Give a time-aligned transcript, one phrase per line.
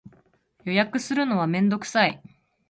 [0.65, 2.19] 予約するのはめんどくさい